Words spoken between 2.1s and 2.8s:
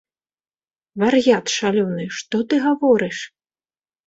што ты